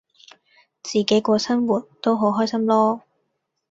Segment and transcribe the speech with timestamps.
[0.81, 3.01] 自己過生活都好開心囉